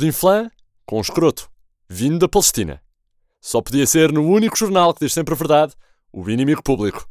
[0.00, 0.50] pudim flan
[0.86, 1.50] com escroto,
[1.86, 2.80] vindo da Palestina.
[3.38, 5.74] Só podia ser no único jornal que diz sempre a verdade,
[6.10, 7.06] o inimigo público.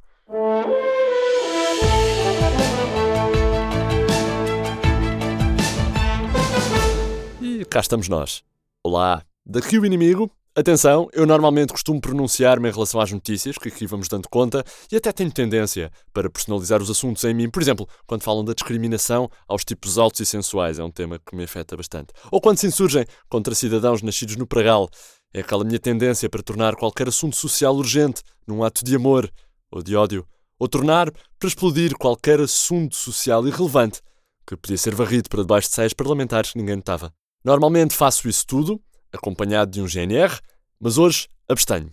[7.40, 8.44] E cá estamos nós.
[8.84, 10.32] Olá, daqui o inimigo.
[10.60, 14.98] Atenção, eu normalmente costumo pronunciar-me em relação às notícias, que aqui vamos dando conta, e
[14.98, 17.50] até tenho tendência para personalizar os assuntos em mim.
[17.50, 21.34] Por exemplo, quando falam da discriminação aos tipos altos e sensuais, é um tema que
[21.34, 22.12] me afeta bastante.
[22.30, 24.90] Ou quando se insurgem contra cidadãos nascidos no Pragal,
[25.34, 29.32] é aquela minha tendência para tornar qualquer assunto social urgente num ato de amor
[29.72, 30.28] ou de ódio,
[30.60, 34.02] ou tornar para explodir qualquer assunto social irrelevante
[34.46, 37.14] que podia ser varrido para debaixo de saias parlamentares que ninguém notava.
[37.46, 38.82] Normalmente faço isso tudo
[39.14, 40.40] acompanhado de um GNR,
[40.80, 41.92] mas hoje abstenho-me.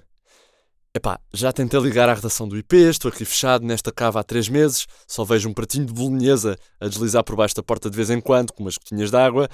[0.95, 4.49] Epá, já tentei ligar à redação do IP, estou aqui fechado nesta cava há três
[4.49, 8.09] meses, só vejo um pratinho de bolonhesa a deslizar por baixo da porta de vez
[8.09, 9.47] em quando, com umas gotinhas de água.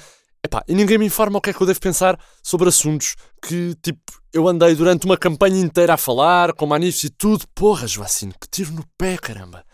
[0.45, 3.75] Epá, e ninguém me informa o que é que eu devo pensar sobre assuntos que,
[3.83, 4.01] tipo,
[4.33, 7.45] eu andei durante uma campanha inteira a falar, com manifes e tudo.
[7.55, 9.65] Porra, Joacine, que tiro no pé, caramba.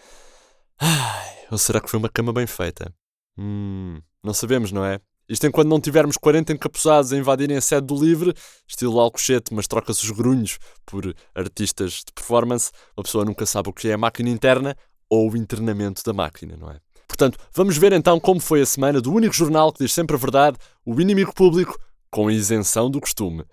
[0.80, 2.90] Ai, ou será que foi uma cama bem feita?
[3.38, 5.00] Hum, não sabemos, não é?
[5.28, 8.34] Isto enquanto não tivermos 40 encapuzados a invadirem a sede do Livre,
[8.66, 13.72] estilo Alcochete, mas troca-se os grunhos por artistas de performance, uma pessoa nunca sabe o
[13.72, 14.74] que é a máquina interna
[15.10, 16.80] ou o internamento da máquina, não é?
[17.06, 20.18] Portanto, vamos ver então como foi a semana do único jornal que diz sempre a
[20.18, 21.78] verdade, o inimigo público,
[22.10, 23.44] com isenção do costume.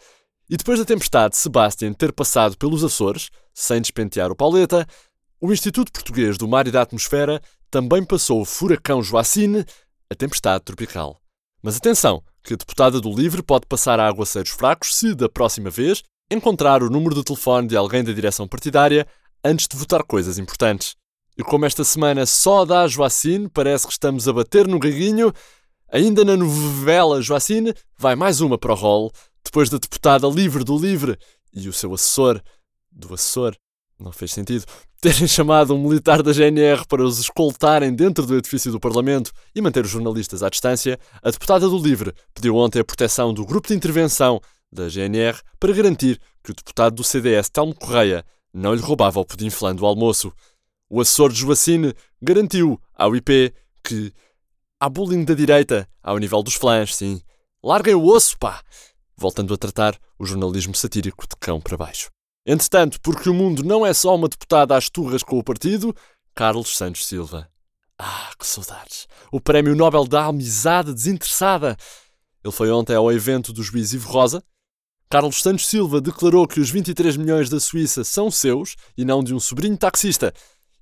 [0.49, 4.85] E depois da tempestade Sebastian ter passado pelos Açores, sem despentear o Pauleta,
[5.41, 9.65] o Instituto Português do Mar e da Atmosfera também passou o furacão Joacine,
[10.09, 11.19] a tempestade tropical.
[11.65, 15.71] Mas atenção, que a deputada do LIVRE pode passar a aguaceiros fracos se, da próxima
[15.71, 19.07] vez, encontrar o número de telefone de alguém da direção partidária
[19.43, 20.95] antes de votar coisas importantes.
[21.35, 25.33] E como esta semana só dá Joacine, parece que estamos a bater no gaguinho,
[25.91, 29.11] ainda na novela Joacine, vai mais uma para o rol,
[29.43, 31.17] depois da deputada livre do LIVRE
[31.51, 32.39] e o seu assessor,
[32.91, 33.57] do assessor,
[33.99, 34.65] não fez sentido,
[35.01, 39.61] terem chamado um militar da GNR para os escoltarem dentro do edifício do Parlamento e
[39.61, 43.67] manter os jornalistas à distância, a deputada do LIVRE pediu ontem a proteção do grupo
[43.67, 48.81] de intervenção da GNR para garantir que o deputado do CDS, Telmo Correia, não lhe
[48.81, 50.31] roubava o pudim flan do almoço.
[50.89, 53.53] O assessor de Joacine garantiu ao IP
[53.83, 54.13] que
[54.79, 57.21] há bullying da direita ao nível dos flãs, sim.
[57.63, 58.61] Larguem o osso, pá!
[59.17, 62.14] Voltando a tratar o jornalismo satírico de cão para baixo.
[62.45, 65.95] Entretanto, porque o mundo não é só uma deputada às turras com o partido,
[66.35, 67.49] Carlos Santos Silva.
[67.97, 69.07] Ah, que saudades!
[69.31, 71.75] O Prémio Nobel da Amizade Desinteressada!
[72.43, 74.43] Ele foi ontem ao evento do juiz Ivo Rosa.
[75.09, 79.33] Carlos Santos Silva declarou que os 23 milhões da Suíça são seus e não de
[79.33, 80.31] um sobrinho taxista.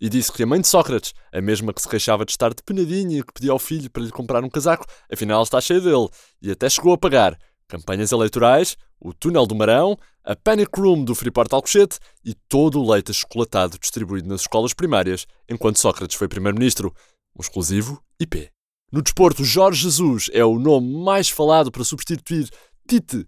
[0.02, 2.62] E disse que a mãe de Sócrates, a mesma que se queixava de estar de
[2.62, 6.10] penadinha e que pedia ao filho para lhe comprar um casaco, afinal está cheia dele.
[6.42, 7.38] E até chegou a pagar
[7.70, 12.90] campanhas eleitorais, o túnel do Marão, a Panic Room do Freeport Alcochete e todo o
[12.90, 16.94] leite achocolatado distribuído nas escolas primárias enquanto Sócrates foi primeiro-ministro,
[17.38, 18.50] um exclusivo IP.
[18.92, 22.48] No desporto, Jorge Jesus é o nome mais falado para substituir
[22.88, 23.26] Tite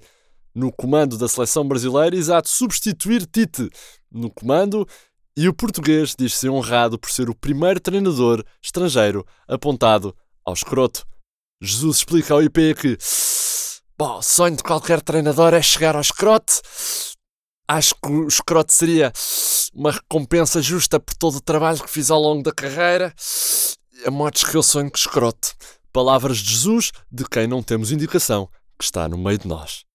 [0.53, 3.69] no comando da seleção brasileira, exato, substituir Tite
[4.09, 4.87] no comando,
[5.35, 10.15] e o português diz-se honrado por ser o primeiro treinador estrangeiro apontado
[10.45, 11.05] ao escroto.
[11.61, 12.97] Jesus explica ao IP que
[13.97, 16.61] Bom, o sonho de qualquer treinador é chegar ao escrote.
[17.65, 19.13] Acho que o escrote seria
[19.73, 23.13] uma recompensa justa por todo o trabalho que fiz ao longo da carreira.
[24.05, 25.53] A modos que eu sonho com escrote.
[25.93, 29.85] Palavras de Jesus, de quem não temos indicação que está no meio de nós.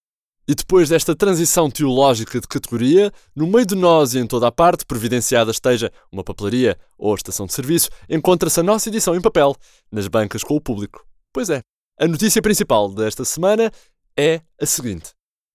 [0.47, 4.51] E depois desta transição teológica de categoria, no meio de nós e em toda a
[4.51, 9.55] parte, providenciada esteja uma papelaria ou estação de serviço, encontra-se a nossa edição em papel,
[9.91, 11.05] nas bancas com o público.
[11.31, 11.61] Pois é,
[12.01, 13.71] a notícia principal desta semana
[14.17, 15.11] é a seguinte: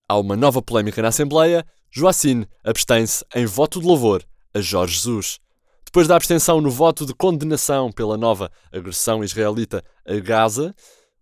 [0.08, 1.64] há uma nova polémica na Assembleia.
[1.90, 4.22] Joacine abstém-se em voto de louvor
[4.52, 5.38] a Jorge Jesus.
[5.84, 10.74] Depois da abstenção no voto de condenação pela nova agressão israelita a Gaza,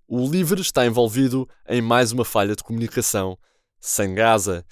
[0.08, 3.38] o LIVRE está envolvido em mais uma falha de comunicação
[3.80, 4.64] sem Gaza.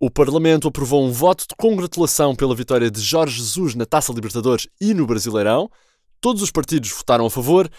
[0.00, 4.66] O Parlamento aprovou um voto de congratulação pela vitória de Jorge Jesus na Taça Libertadores
[4.80, 5.70] e no Brasileirão.
[6.20, 7.70] Todos os partidos votaram a favor,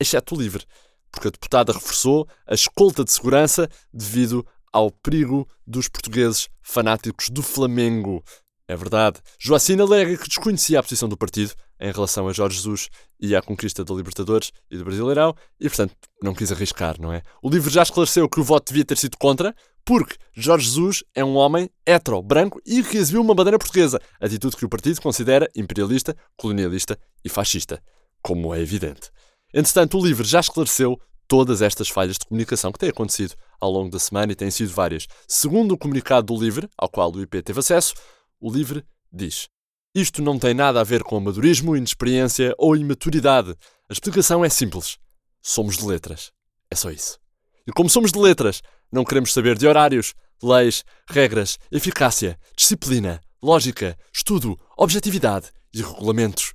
[0.00, 0.64] exceto o LIVRE
[1.10, 7.42] porque a deputada reforçou a escolta de segurança devido ao perigo dos portugueses fanáticos do
[7.42, 8.22] Flamengo.
[8.68, 9.20] É verdade.
[9.38, 12.88] Joacina alega que desconhecia a posição do partido em relação a Jorge Jesus
[13.20, 17.22] e à conquista da Libertadores e do Brasileirão e, portanto, não quis arriscar, não é?
[17.40, 19.54] O livro já esclareceu que o voto devia ter sido contra,
[19.84, 24.56] porque Jorge Jesus é um homem hetero, branco e que exibiu uma bandeira portuguesa, atitude
[24.56, 27.80] que o partido considera imperialista, colonialista e fascista,
[28.20, 29.10] como é evidente.
[29.56, 33.88] Entretanto, o livro já esclareceu todas estas falhas de comunicação que têm acontecido ao longo
[33.88, 35.06] da semana e têm sido várias.
[35.26, 37.94] Segundo o comunicado do LIVRE, ao qual o IP teve acesso,
[38.38, 39.48] o LIVRE diz:
[39.94, 43.56] Isto não tem nada a ver com amadorismo, inexperiência ou imaturidade.
[43.88, 44.98] A explicação é simples.
[45.40, 46.32] Somos de letras.
[46.70, 47.18] É só isso.
[47.66, 48.60] E como somos de letras,
[48.92, 50.12] não queremos saber de horários,
[50.42, 56.52] leis, regras, eficácia, disciplina, lógica, estudo, objetividade e regulamentos.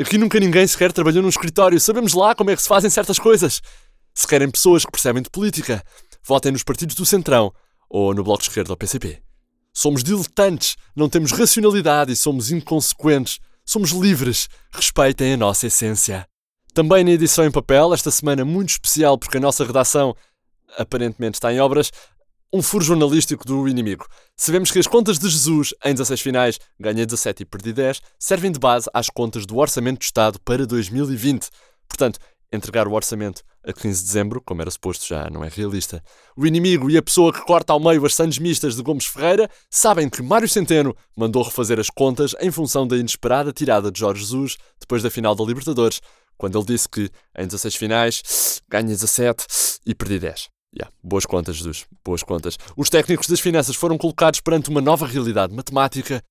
[0.00, 3.18] Aqui nunca ninguém sequer trabalhou num escritório, sabemos lá como é que se fazem certas
[3.18, 3.60] coisas.
[4.14, 5.84] Se querem pessoas que percebem de política,
[6.26, 7.52] votem nos partidos do Centrão
[7.88, 9.22] ou no Bloco de Esquerda ou PCP.
[9.72, 13.38] Somos diletantes, não temos racionalidade e somos inconsequentes.
[13.64, 14.48] Somos livres.
[14.72, 16.26] Respeitem a nossa essência.
[16.74, 20.16] Também na edição em papel, esta semana muito especial porque a nossa redação
[20.78, 21.90] aparentemente está em obras,
[22.52, 24.06] um furo jornalístico do inimigo.
[24.36, 28.50] Sabemos que as contas de Jesus, em 16 finais, ganhei 17 e perdi 10, servem
[28.50, 31.48] de base às contas do Orçamento do Estado para 2020.
[31.88, 32.18] Portanto,
[32.52, 36.02] entregar o orçamento a 15 de dezembro, como era suposto, já não é realista.
[36.36, 39.48] O inimigo e a pessoa que corta ao meio as sandes mistas de Gomes Ferreira
[39.70, 44.22] sabem que Mário Centeno mandou refazer as contas em função da inesperada tirada de Jorge
[44.22, 46.00] Jesus depois da final da Libertadores,
[46.36, 49.46] quando ele disse que em 16 finais ganha 17
[49.86, 50.59] e perdi 10.
[50.76, 51.86] Yeah, boas contas, Jesus.
[52.04, 52.56] Boas contas.
[52.76, 56.22] Os técnicos das finanças foram colocados perante uma nova realidade matemática.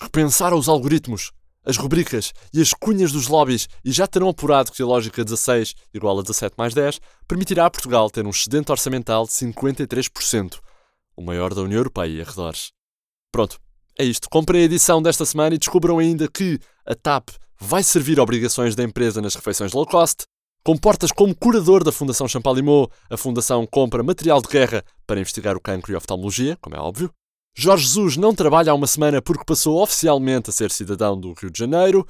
[0.00, 1.32] Repensaram os algoritmos,
[1.64, 5.74] as rubricas e as cunhas dos lobbies e já terão apurado que a lógica 16
[5.92, 10.58] igual a 17 mais 10 permitirá a Portugal ter um excedente orçamental de 53%,
[11.16, 12.72] o maior da União Europeia e arredores.
[13.30, 13.58] Pronto,
[13.98, 14.28] é isto.
[14.30, 17.28] Comprem a edição desta semana e descubram ainda que a TAP
[17.58, 20.24] vai servir obrigações da empresa nas refeições low cost,
[20.62, 22.90] Comportas como curador da Fundação Champalimau.
[23.08, 27.10] A Fundação compra material de guerra para investigar o cancro e oftalmologia, como é óbvio.
[27.56, 31.50] Jorge Jesus não trabalha há uma semana porque passou oficialmente a ser cidadão do Rio
[31.50, 32.06] de Janeiro.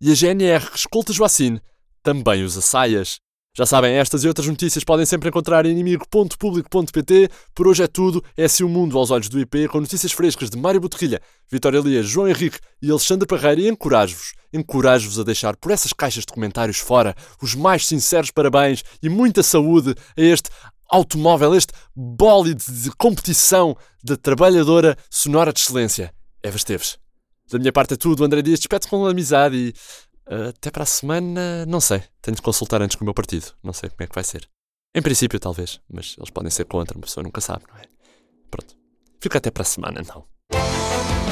[0.00, 1.60] E a GNR escolta Joacine
[2.02, 3.18] também usa saias.
[3.56, 7.28] Já sabem, estas e outras notícias podem sempre encontrar em inimigo.público.pt.
[7.54, 8.20] Por hoje é tudo.
[8.36, 11.78] É assim o mundo aos olhos do IP, com notícias frescas de Mário Boterrilha, Vitória
[11.78, 13.60] Elias, João Henrique e Alexandre Parreira.
[13.60, 18.82] E encorajo-vos, encorajo-vos a deixar por essas caixas de comentários fora os mais sinceros parabéns
[19.00, 20.50] e muita saúde a este
[20.90, 26.12] automóvel, este bólide de competição da trabalhadora sonora de excelência.
[26.42, 26.98] Eva Esteves.
[27.52, 28.24] Da minha parte é tudo.
[28.24, 29.74] André Dias, despede com amizade e
[30.26, 32.02] até para a semana, não sei.
[32.20, 33.52] Tenho de consultar antes com o meu partido.
[33.62, 34.48] Não sei como é que vai ser.
[34.94, 37.82] Em princípio, talvez, mas eles podem ser contra, uma pessoa nunca sabe, não é?
[38.50, 38.76] Pronto.
[39.20, 41.23] Fica até para a semana, não.